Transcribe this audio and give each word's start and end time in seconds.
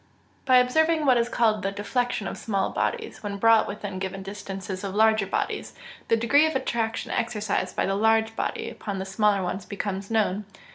_By 0.45 0.57
observing 0.57 1.05
what 1.05 1.17
is 1.17 1.29
called 1.29 1.61
the 1.61 1.71
deflection 1.71 2.27
of 2.27 2.35
small 2.35 2.71
bodies 2.71 3.21
when 3.21 3.37
brought 3.37 3.67
within 3.67 3.99
given 3.99 4.23
distances 4.23 4.83
of 4.83 4.95
larger 4.95 5.27
bodies, 5.27 5.75
the 6.07 6.17
degree 6.17 6.47
of 6.47 6.55
attraction 6.55 7.11
exercised 7.11 7.75
by 7.75 7.85
the 7.85 7.93
large 7.93 8.35
body 8.35 8.67
upon 8.67 8.97
the 8.97 9.05
smaller 9.05 9.43
one 9.43 9.59
becomes 9.69 10.09
known. 10.09 10.45